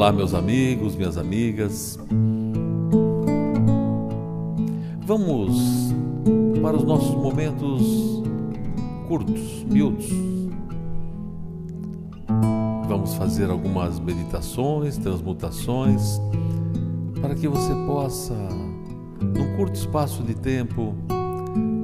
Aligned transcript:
Olá, 0.00 0.12
meus 0.12 0.32
amigos, 0.32 0.96
minhas 0.96 1.18
amigas. 1.18 1.98
Vamos 5.04 5.92
para 6.62 6.74
os 6.74 6.84
nossos 6.84 7.14
momentos 7.14 8.22
curtos, 9.06 9.62
miúdos. 9.70 10.08
Vamos 12.88 13.14
fazer 13.14 13.50
algumas 13.50 14.00
meditações, 14.00 14.96
transmutações, 14.96 16.18
para 17.20 17.34
que 17.34 17.46
você 17.46 17.74
possa, 17.86 18.34
num 19.20 19.54
curto 19.58 19.74
espaço 19.74 20.22
de 20.22 20.34
tempo, 20.34 20.94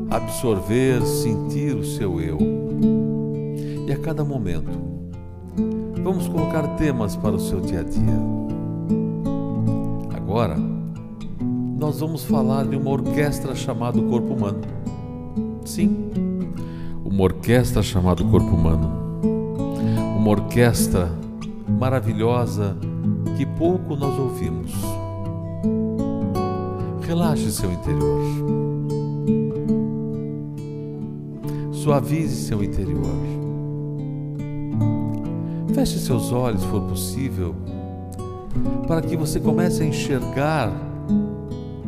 absorver, 0.09 1.03
sentir 1.03 1.77
o 1.77 1.85
seu 1.85 2.19
eu. 2.19 2.39
E 3.87 3.93
a 3.93 3.99
cada 3.99 4.25
momento, 4.25 4.86
vamos 6.07 6.29
colocar 6.29 6.63
temas 6.77 7.17
para 7.17 7.35
o 7.35 7.41
seu 7.41 7.61
dia 7.61 7.81
a 7.81 7.83
dia. 7.83 8.15
Agora, 10.17 10.57
nós 11.77 11.99
vamos 11.99 12.23
falar 12.23 12.65
de 12.65 12.77
uma 12.77 12.91
orquestra 12.91 13.57
chamada 13.57 14.01
Corpo 14.01 14.35
Humano. 14.35 14.61
Sim, 15.65 16.09
uma 17.05 17.25
orquestra 17.25 17.83
chamada 17.83 18.23
Corpo 18.23 18.55
Humano. 18.55 18.89
Uma 20.17 20.31
orquestra 20.31 21.11
maravilhosa 21.69 22.77
que 23.37 23.45
pouco 23.45 23.97
nós 23.97 24.17
ouvimos. 24.17 24.71
Relaxe 27.03 27.51
seu 27.51 27.73
interior. 27.73 28.23
Suavize 31.73 32.47
seu 32.47 32.63
interior. 32.63 33.36
Feche 35.77 35.99
seus 35.99 36.33
olhos, 36.33 36.63
se 36.63 36.69
for 36.69 36.81
possível, 36.81 37.55
para 38.89 39.03
que 39.03 39.15
você 39.15 39.39
comece 39.39 39.83
a 39.83 39.87
enxergar 39.87 40.73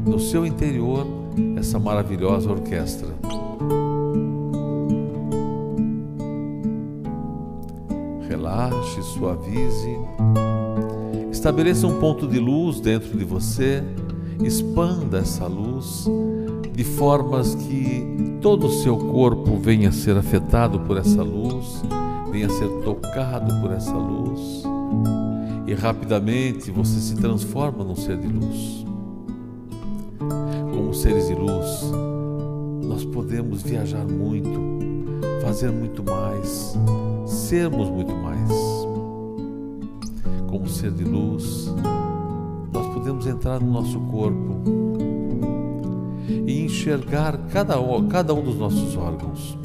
no 0.05 0.21
seu 0.21 0.45
interior 0.45 1.07
essa 1.57 1.79
maravilhosa 1.79 2.51
orquestra. 2.51 3.09
Relaxe, 8.29 9.03
suavize, 9.05 9.99
estabeleça 11.33 11.87
um 11.87 11.99
ponto 11.99 12.27
de 12.29 12.39
luz 12.39 12.81
dentro 12.81 13.17
de 13.17 13.25
você, 13.25 13.83
expanda 14.45 15.21
essa 15.21 15.47
luz 15.47 16.07
de 16.75 16.85
formas 16.85 17.55
que 17.55 18.39
todo 18.43 18.67
o 18.67 18.71
seu 18.71 18.99
corpo 18.99 19.57
venha 19.57 19.89
a 19.89 19.93
ser 19.93 20.15
afetado 20.15 20.79
por 20.81 20.99
essa 20.99 21.23
luz, 21.23 21.83
venha 22.31 22.49
ser 22.49 22.69
tocado 22.83 23.61
por 23.61 23.73
essa 23.73 23.97
luz, 23.97 24.63
e 25.67 25.75
rapidamente 25.75 26.71
você 26.71 26.99
se 27.01 27.17
transforma 27.17 27.85
num 27.85 27.97
ser 27.97 28.17
de 28.19 28.29
luz 28.29 28.89
como 30.89 30.95
seres 30.95 31.27
de 31.27 31.35
luz, 31.35 31.91
nós 32.83 33.05
podemos 33.05 33.63
viajar 33.63 34.07
muito, 34.07 34.59
fazer 35.43 35.71
muito 35.71 36.03
mais, 36.03 36.79
sermos 37.27 37.91
muito 37.91 38.15
mais. 38.15 38.49
Como 40.49 40.67
ser 40.67 40.93
de 40.93 41.05
luz, 41.05 41.75
nós 42.73 42.87
podemos 42.95 43.27
entrar 43.27 43.61
no 43.61 43.71
nosso 43.71 44.01
corpo 44.01 44.63
e 46.47 46.65
enxergar 46.65 47.37
cada, 47.53 47.75
cada 48.09 48.33
um 48.33 48.43
dos 48.43 48.57
nossos 48.57 48.97
órgãos. 48.97 49.59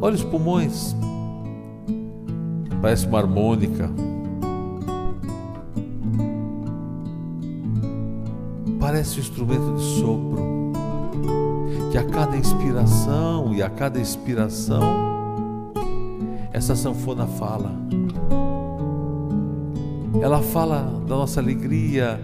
Olha 0.00 0.14
os 0.14 0.24
pulmões, 0.24 0.94
parece 2.80 3.06
uma 3.06 3.18
harmônica 3.18 3.90
parece 8.86 9.18
um 9.18 9.20
instrumento 9.20 9.74
de 9.74 9.82
sopro, 9.82 10.72
que 11.90 11.98
a 11.98 12.04
cada 12.04 12.36
inspiração 12.36 13.52
e 13.52 13.60
a 13.60 13.68
cada 13.68 13.98
expiração, 13.98 14.80
essa 16.52 16.76
sanfona 16.76 17.26
fala. 17.26 17.72
Ela 20.20 20.40
fala 20.40 20.82
da 21.04 21.16
nossa 21.16 21.40
alegria, 21.40 22.20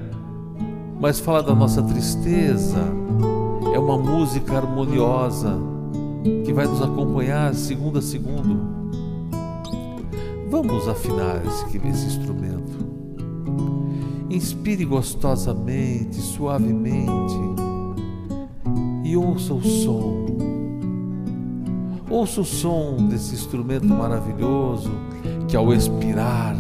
mas 1.01 1.19
fala 1.19 1.43
da 1.43 1.53
nossa 1.53 1.83
tristeza. 1.83 2.79
É 3.75 3.79
uma 3.79 3.99
música 3.99 4.57
harmoniosa 4.57 5.59
que 6.45 6.53
vai 6.53 6.67
nos 6.67 6.81
acompanhar 6.81 7.55
segundo 7.55 7.99
a 7.99 8.03
segundo. 8.03 8.61
Vamos 10.51 10.87
afinar 10.87 11.43
esse, 11.47 11.77
esse 11.77 12.07
instrumento. 12.07 12.93
Inspire 14.31 14.85
gostosamente, 14.85 16.17
suavemente 16.17 17.35
e 19.05 19.17
ouça 19.17 19.55
o 19.55 19.63
som. 19.63 20.27
Ouça 22.09 22.41
o 22.43 22.45
som 22.45 23.09
desse 23.09 23.35
instrumento 23.35 23.87
maravilhoso 23.87 24.91
que, 25.49 25.57
ao 25.57 25.73
expirar, 25.73 26.55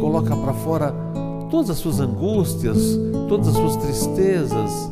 coloca 0.00 0.36
para 0.36 0.52
fora 0.52 0.92
todas 1.50 1.70
as 1.70 1.78
suas 1.78 2.00
angústias, 2.00 2.98
todas 3.28 3.48
as 3.48 3.54
suas 3.54 3.76
tristezas, 3.76 4.90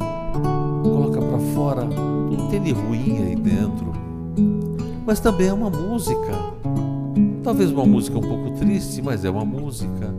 coloca 0.83 1.21
para 1.21 1.39
fora 1.55 1.87
tudo 1.87 2.37
que 2.37 2.51
tem 2.51 2.63
de 2.63 2.73
ruim 2.73 3.19
aí 3.23 3.37
dentro. 3.37 4.04
Mas 5.07 5.21
também 5.21 5.49
é 5.49 5.53
uma 5.53 5.71
música. 5.71 6.33
Talvez 7.43 7.71
uma 7.71 7.85
música 7.85 8.19
um 8.19 8.23
pouco 8.23 8.53
triste, 8.53 9.03
mas 9.03 9.25
é 9.25 9.31
uma 9.31 9.45
música. 9.45 10.15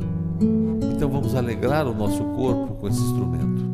Então 0.93 1.09
vamos 1.09 1.35
alegrar 1.35 1.87
o 1.87 1.93
nosso 1.93 2.23
corpo 2.23 2.75
com 2.75 2.87
esse 2.87 3.01
instrumento. 3.01 3.65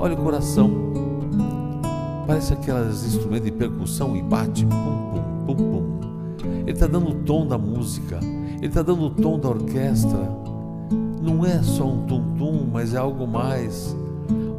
Olha 0.00 0.14
o 0.14 0.16
coração. 0.16 0.70
Parece 2.26 2.54
aqueles 2.54 3.04
instrumentos 3.04 3.44
de 3.44 3.52
percussão 3.52 4.16
e 4.16 4.22
bate, 4.22 4.64
pum, 4.66 4.74
pum, 4.74 5.54
pum, 5.54 5.56
pum. 5.56 6.00
Ele 6.62 6.72
está 6.72 6.86
dando 6.86 7.10
o 7.10 7.14
tom 7.14 7.46
da 7.46 7.56
música, 7.56 8.18
ele 8.56 8.66
está 8.66 8.82
dando 8.82 9.04
o 9.04 9.10
tom 9.10 9.38
da 9.38 9.50
orquestra. 9.50 10.18
Não 11.22 11.44
é 11.44 11.62
só 11.62 11.86
um 11.86 12.06
tum-tum, 12.06 12.66
mas 12.72 12.94
é 12.94 12.98
algo 12.98 13.26
mais. 13.26 13.96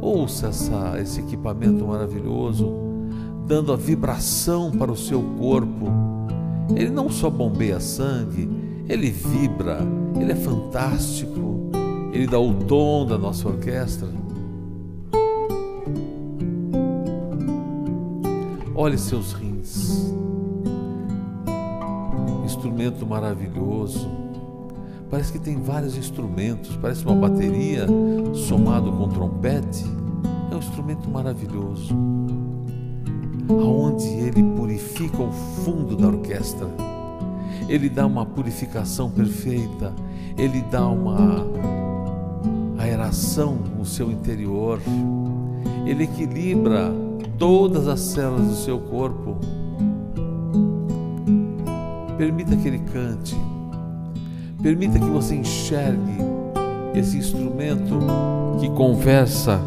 Ouça 0.00 0.48
essa, 0.48 0.98
esse 1.00 1.20
equipamento 1.20 1.84
maravilhoso, 1.84 2.87
dando 3.48 3.72
a 3.72 3.76
vibração 3.76 4.70
para 4.70 4.92
o 4.92 4.96
seu 4.96 5.22
corpo. 5.38 5.86
Ele 6.76 6.90
não 6.90 7.08
só 7.08 7.30
bombeia 7.30 7.80
sangue, 7.80 8.46
ele 8.86 9.10
vibra, 9.10 9.78
ele 10.20 10.32
é 10.32 10.36
fantástico, 10.36 11.70
ele 12.12 12.26
dá 12.26 12.38
o 12.38 12.52
tom 12.52 13.06
da 13.06 13.16
nossa 13.16 13.48
orquestra. 13.48 14.08
Olhe 18.74 18.98
seus 18.98 19.32
rins, 19.32 20.12
instrumento 22.44 23.06
maravilhoso. 23.06 24.08
Parece 25.10 25.32
que 25.32 25.38
tem 25.38 25.58
vários 25.60 25.96
instrumentos, 25.96 26.76
parece 26.76 27.02
uma 27.02 27.14
bateria 27.14 27.86
somado 28.34 28.92
com 28.92 29.08
trompete. 29.08 29.84
É 30.52 30.54
um 30.54 30.58
instrumento 30.58 31.08
maravilhoso, 31.08 31.94
aonde 33.48 34.06
ele 34.06 34.42
purifica 34.42 35.22
o 35.22 35.32
fundo 35.32 35.96
da 35.96 36.08
orquestra 36.08 36.68
ele 37.68 37.90
dá 37.90 38.06
uma 38.06 38.24
purificação 38.24 39.10
perfeita, 39.10 39.92
Ele 40.38 40.62
dá 40.70 40.88
uma 40.88 41.46
aeração 42.78 43.58
no 43.76 43.84
seu 43.84 44.10
interior, 44.10 44.80
Ele 45.84 46.04
equilibra 46.04 46.90
todas 47.36 47.86
as 47.86 48.00
células 48.00 48.46
do 48.46 48.54
seu 48.54 48.78
corpo. 48.78 49.36
Permita 52.16 52.56
que 52.56 52.68
Ele 52.68 52.78
cante, 52.78 53.36
permita 54.62 54.98
que 54.98 55.04
você 55.04 55.34
enxergue 55.36 56.16
esse 56.94 57.18
instrumento 57.18 57.98
que 58.58 58.70
conversa 58.70 59.60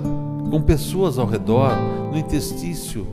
com 0.49 0.59
pessoas 0.59 1.19
ao 1.19 1.27
redor, 1.27 1.77
no 2.11 2.17
intestício. 2.17 3.05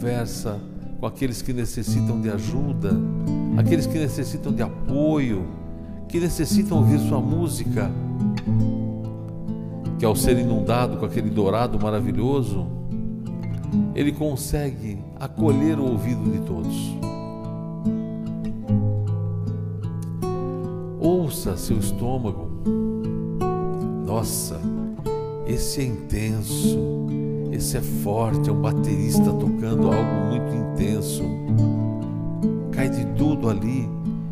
Conversa 0.00 0.58
com 0.98 1.04
aqueles 1.04 1.42
que 1.42 1.52
necessitam 1.52 2.22
de 2.22 2.30
ajuda, 2.30 2.90
aqueles 3.58 3.86
que 3.86 3.98
necessitam 3.98 4.50
de 4.50 4.62
apoio, 4.62 5.46
que 6.08 6.18
necessitam 6.18 6.78
ouvir 6.78 6.98
sua 7.00 7.20
música, 7.20 7.90
que 9.98 10.04
ao 10.06 10.16
ser 10.16 10.38
inundado 10.38 10.96
com 10.96 11.04
aquele 11.04 11.28
dourado 11.28 11.78
maravilhoso, 11.78 12.66
ele 13.94 14.10
consegue 14.10 14.98
acolher 15.18 15.78
o 15.78 15.90
ouvido 15.90 16.30
de 16.32 16.38
todos. 16.46 16.96
Ouça 20.98 21.58
seu 21.58 21.78
estômago. 21.78 22.48
Nossa, 24.06 24.58
esse 25.46 25.82
é 25.82 25.84
intenso 25.84 27.00
esse 27.52 27.76
é 27.76 27.80
forte, 27.80 28.48
é 28.48 28.52
um 28.52 28.60
baterista 28.60 29.32
tocando 29.32 29.86
algo 29.86 30.28
muito 30.28 30.54
intenso. 30.54 31.24
cai 32.70 32.88
de 32.88 33.04
tudo 33.16 33.50
ali, 33.50 33.88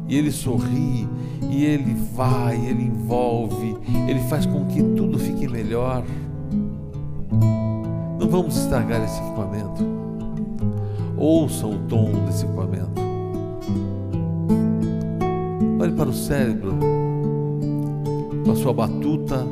e 0.06 0.17
ele 0.17 0.31
sorri, 0.31 1.09
e 1.50 1.65
ele 1.65 1.94
vai, 2.15 2.56
ele 2.65 2.85
envolve, 2.85 3.76
ele 4.09 4.20
faz 4.20 4.47
com 4.47 4.65
que 4.67 4.82
tudo 4.82 5.19
fique 5.19 5.49
melhor. 5.49 6.05
Não 8.19 8.29
vamos 8.29 8.56
estragar 8.56 9.03
esse 9.05 9.20
equipamento. 9.20 9.85
Ouçam 11.17 11.73
o 11.73 11.79
tom 11.88 12.12
desse 12.26 12.44
equipamento. 12.44 13.00
Olhe 15.81 15.93
para 15.93 16.09
o 16.09 16.15
cérebro, 16.15 16.75
com 18.44 18.53
a 18.53 18.56
sua 18.56 18.73
batuta, 18.73 19.47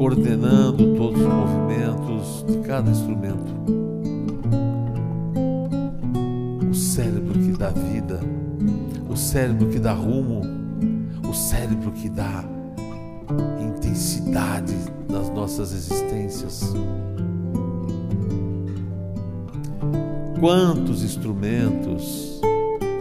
coordenando 0.00 0.96
todos 0.96 1.20
os 1.20 1.28
movimentos 1.28 2.46
de 2.48 2.66
cada 2.66 2.90
instrumento. 2.90 3.52
O 6.70 6.74
cérebro 6.74 7.38
que 7.38 7.52
dá 7.52 7.68
vida, 7.68 8.18
o 9.10 9.14
cérebro 9.14 9.68
que 9.68 9.78
dá 9.78 9.92
rumo, 9.92 10.40
o 11.28 11.34
cérebro 11.34 11.92
que 11.92 12.08
dá 12.08 12.42
intensidade 13.60 14.74
nas 15.06 15.28
nossas 15.28 15.74
existências. 15.74 16.72
Quantos 20.40 21.04
instrumentos, 21.04 22.40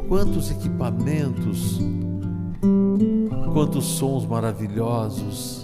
quantos 0.09 0.51
equipamentos, 0.51 1.79
quantos 3.53 3.85
sons 3.85 4.25
maravilhosos. 4.25 5.58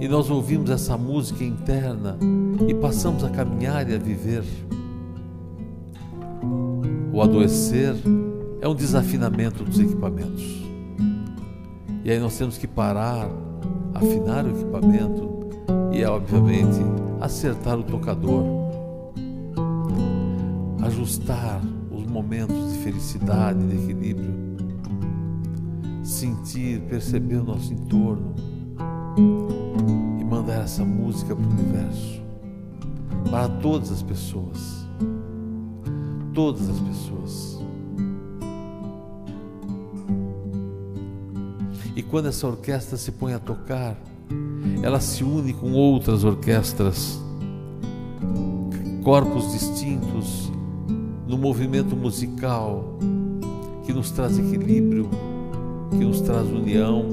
E 0.00 0.08
nós 0.08 0.30
ouvimos 0.30 0.70
essa 0.70 0.96
música 0.96 1.44
interna 1.44 2.18
e 2.68 2.74
passamos 2.74 3.24
a 3.24 3.30
caminhar 3.30 3.88
e 3.88 3.94
a 3.94 3.98
viver. 3.98 4.44
O 7.12 7.22
adoecer 7.22 7.94
é 8.60 8.68
um 8.68 8.74
desafinamento 8.74 9.64
dos 9.64 9.78
equipamentos. 9.78 10.44
E 12.04 12.10
aí 12.10 12.18
nós 12.18 12.36
temos 12.36 12.58
que 12.58 12.66
parar, 12.66 13.28
afinar 13.94 14.44
o 14.44 14.50
equipamento 14.50 15.48
e, 15.92 16.04
obviamente, 16.04 16.80
acertar 17.20 17.78
o 17.78 17.82
tocador 17.82 18.64
ajustar 20.84 21.60
os 21.90 22.06
momentos 22.06 22.72
de 22.72 22.78
felicidade, 22.78 23.58
de 23.66 23.76
equilíbrio, 23.76 24.34
sentir, 26.02 26.80
perceber 26.82 27.36
o 27.36 27.44
nosso 27.44 27.72
entorno 27.72 28.34
mandar 30.44 30.62
essa 30.62 30.84
música 30.84 31.34
para 31.34 31.42
o 31.42 31.48
universo, 31.48 32.20
para 33.30 33.48
todas 33.48 33.90
as 33.90 34.02
pessoas. 34.02 34.86
Todas 36.34 36.68
as 36.68 36.78
pessoas. 36.80 37.58
E 41.96 42.02
quando 42.02 42.26
essa 42.26 42.46
orquestra 42.46 42.98
se 42.98 43.10
põe 43.10 43.32
a 43.32 43.38
tocar, 43.38 43.96
ela 44.82 45.00
se 45.00 45.24
une 45.24 45.54
com 45.54 45.72
outras 45.72 46.24
orquestras, 46.24 47.18
corpos 49.02 49.50
distintos, 49.52 50.52
no 51.26 51.38
movimento 51.38 51.96
musical 51.96 52.98
que 53.86 53.94
nos 53.94 54.10
traz 54.10 54.38
equilíbrio, 54.38 55.08
que 55.90 56.04
nos 56.04 56.20
traz 56.20 56.46
união, 56.48 57.06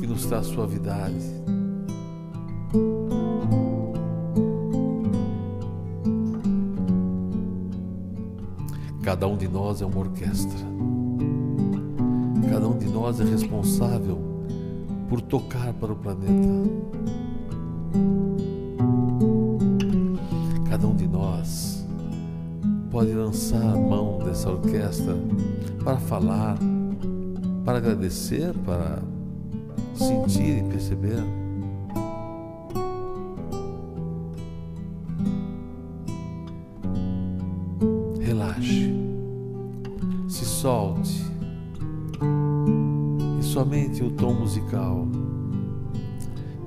que 0.00 0.06
nos 0.06 0.24
traz 0.24 0.46
suavidade. 0.46 1.44
Cada 9.04 9.28
um 9.28 9.36
de 9.36 9.46
nós 9.46 9.82
é 9.82 9.84
uma 9.84 9.98
orquestra. 9.98 10.58
Cada 12.50 12.66
um 12.66 12.78
de 12.78 12.86
nós 12.86 13.20
é 13.20 13.24
responsável 13.24 14.18
por 15.10 15.20
tocar 15.20 15.74
para 15.74 15.92
o 15.92 15.96
planeta. 15.96 16.70
Cada 20.70 20.86
um 20.86 20.96
de 20.96 21.06
nós 21.06 21.86
pode 22.90 23.12
lançar 23.12 23.62
a 23.62 23.76
mão 23.76 24.20
dessa 24.24 24.50
orquestra 24.50 25.14
para 25.84 25.98
falar, 25.98 26.56
para 27.62 27.76
agradecer, 27.76 28.54
para 28.64 29.02
sentir 29.94 30.60
e 30.60 30.62
perceber. 30.62 31.43
Relaxe, 38.54 38.94
se 40.28 40.44
solte 40.44 41.24
e 43.40 43.42
somente 43.42 44.02
o 44.02 44.10
tom 44.10 44.34
musical 44.34 45.08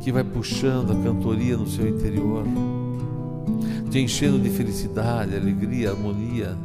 que 0.01 0.11
vai 0.11 0.23
puxando 0.23 0.91
a 0.91 0.95
cantoria 0.95 1.55
no 1.55 1.67
seu 1.67 1.87
interior 1.87 2.43
te 3.89 3.99
enchendo 3.99 4.37
de 4.37 4.49
felicidade, 4.49 5.35
alegria, 5.35 5.91
harmonia. 5.91 6.57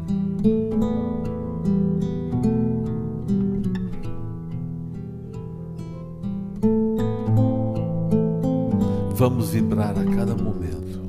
Vamos 9.15 9.51
vibrar 9.51 9.97
a 9.97 10.05
cada 10.17 10.35
momento. 10.35 11.01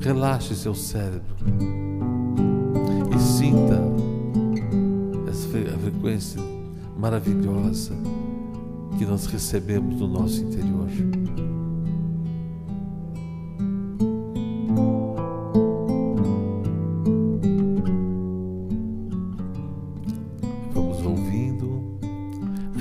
Relaxe 0.00 0.56
seu 0.56 0.74
cérebro 0.74 1.45
frequência 6.06 6.40
maravilhosa 6.96 7.92
que 8.96 9.04
nós 9.04 9.26
recebemos 9.26 9.98
no 9.98 10.06
nosso 10.06 10.40
interior. 10.40 10.86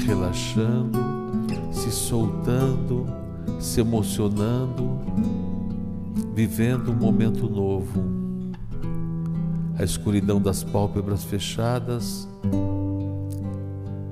relaxando, 0.05 0.99
se 1.71 1.91
soltando, 1.91 3.07
se 3.59 3.81
emocionando, 3.81 4.99
vivendo 6.35 6.91
um 6.91 6.95
momento 6.95 7.49
novo. 7.49 8.03
A 9.79 9.83
escuridão 9.83 10.39
das 10.39 10.63
pálpebras 10.63 11.23
fechadas 11.23 12.29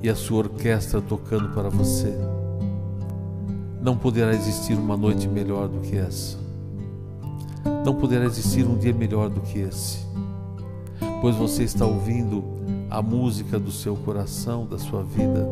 e 0.04 0.10
a 0.10 0.16
sua 0.16 0.40
orquestra 0.40 1.02
tocando 1.02 1.50
para 1.50 1.70
você. 1.70 2.14
Não 3.82 3.98
poderá 3.98 4.34
existir 4.34 4.76
uma 4.76 4.96
noite 4.96 5.28
melhor 5.28 5.68
do 5.68 5.80
que 5.80 5.98
essa. 5.98 6.38
Não 7.84 7.96
poderá 7.96 8.26
existir 8.26 8.68
um 8.68 8.78
dia 8.78 8.94
melhor 8.94 9.30
do 9.30 9.42
que 9.42 9.60
esse, 9.60 10.06
pois 11.22 11.36
você 11.36 11.64
está 11.64 11.86
ouvindo 11.86 12.44
a 12.90 13.02
música 13.02 13.58
do 13.58 13.72
seu 13.72 13.96
coração, 13.96 14.68
da 14.68 14.78
sua 14.78 15.02
vida 15.02 15.48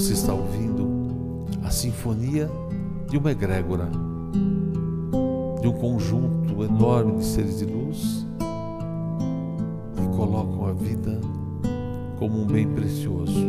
você 0.00 0.14
está 0.14 0.32
ouvindo 0.32 1.44
a 1.62 1.70
sinfonia 1.70 2.50
de 3.10 3.18
uma 3.18 3.32
egrégora, 3.32 3.86
de 5.60 5.68
um 5.68 5.72
conjunto 5.72 6.64
enorme 6.64 7.18
de 7.18 7.24
seres 7.26 7.58
de 7.58 7.66
luz 7.66 8.26
que 9.94 10.16
colocam 10.16 10.64
a 10.64 10.72
vida 10.72 11.20
como 12.20 12.42
um 12.42 12.44
bem 12.44 12.68
precioso. 12.68 13.46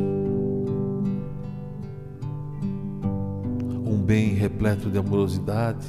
Um 3.85 4.01
bem 4.01 4.29
repleto 4.29 4.89
de 4.89 4.97
amorosidade, 4.97 5.85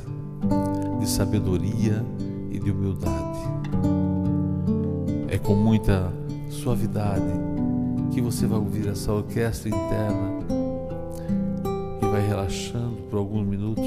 de 0.99 1.09
sabedoria 1.09 2.05
e 2.51 2.59
de 2.59 2.73
humildade. 2.73 3.39
É 5.29 5.39
com 5.39 5.55
muita 5.55 6.12
suavidade 6.51 7.23
que 8.11 8.21
você 8.21 8.49
vai 8.49 8.59
ouvir 8.59 8.89
essa 8.89 9.12
orquestra 9.12 9.69
interna 9.69 10.43
e 12.03 12.07
vai 12.07 12.27
relaxando 12.27 12.97
por 13.09 13.19
alguns 13.21 13.47
minutos. 13.47 13.87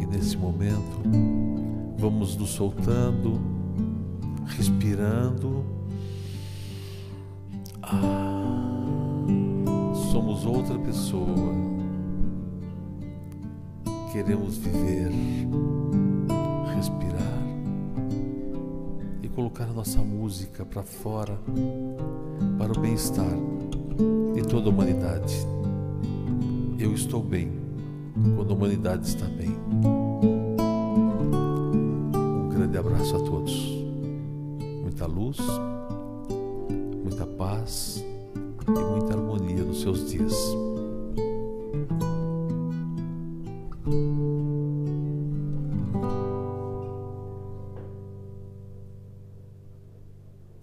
E 0.00 0.06
nesse 0.06 0.36
momento, 0.36 1.41
vamos 2.02 2.36
nos 2.36 2.50
soltando, 2.50 3.40
respirando. 4.44 5.64
Ah, 7.80 9.24
somos 10.10 10.44
outra 10.44 10.76
pessoa. 10.80 11.54
Queremos 14.12 14.58
viver, 14.58 15.12
respirar 16.74 17.22
colocar 19.34 19.64
a 19.64 19.72
nossa 19.72 19.98
música 20.02 20.62
para 20.62 20.82
fora, 20.82 21.40
para 22.58 22.70
o 22.70 22.78
bem-estar 22.78 23.32
de 24.34 24.42
toda 24.42 24.66
a 24.66 24.68
humanidade. 24.68 25.34
Eu 26.78 26.92
estou 26.92 27.22
bem 27.22 27.50
quando 28.36 28.52
a 28.52 28.54
humanidade 28.54 29.06
está 29.06 29.24
bem. 29.24 29.61
Abraço 32.82 33.16
a 33.16 33.20
todos. 33.20 33.54
Muita 34.82 35.06
luz, 35.06 35.38
muita 37.02 37.24
paz 37.24 38.04
e 38.66 38.70
muita 38.70 39.14
harmonia 39.14 39.62
nos 39.62 39.82
seus 39.82 40.10
dias. 40.10 40.34